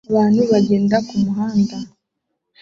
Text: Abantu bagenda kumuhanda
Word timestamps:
Abantu 0.09 0.39
bagenda 0.51 0.95
kumuhanda 1.07 1.75